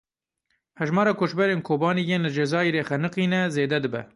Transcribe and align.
Hejmara 0.79 1.13
koçberên 1.19 1.61
Kobanî 1.67 2.03
yên 2.09 2.21
li 2.25 2.31
Cezayirê 2.37 2.81
xeniqîne 2.89 3.41
zêde 3.55 3.79
dibe. 3.83 4.01